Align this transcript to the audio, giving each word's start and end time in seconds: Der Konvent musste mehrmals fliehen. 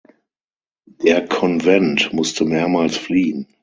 Der 1.03 1.27
Konvent 1.27 2.11
musste 2.11 2.43
mehrmals 2.43 2.97
fliehen. 2.97 3.45